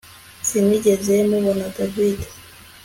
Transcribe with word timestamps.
Sinigeze 0.47 1.15
mubona 1.29 1.65
David 1.75 2.19